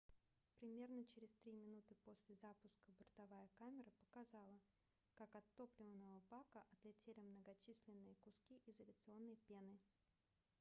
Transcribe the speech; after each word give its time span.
примерно 0.59 1.05
через 1.05 1.29
3 1.43 1.51
минуты 1.53 1.93
после 2.05 2.33
запуска 2.33 2.89
бортовая 2.97 3.47
камера 3.59 3.91
показала 3.99 4.59
как 5.13 5.35
от 5.35 5.43
топливного 5.57 6.23
бака 6.31 6.63
отлетели 6.71 7.21
многочисленные 7.21 8.15
куски 8.23 8.59
изоляционной 8.65 9.37
пены 9.47 9.77